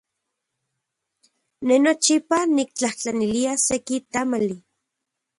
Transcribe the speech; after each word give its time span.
Ne 1.67 1.75
nochipa 1.85 2.37
niktlajtlanilia 2.55 3.53
seki 3.65 3.97
tamali. 4.11 4.55